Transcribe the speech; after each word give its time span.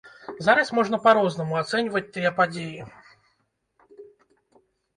Зараз 0.45 0.69
можна 0.77 0.99
па-рознаму 1.03 1.59
ацэньваць 1.61 2.03
тыя 2.17 2.33
падзеі. 2.41 2.91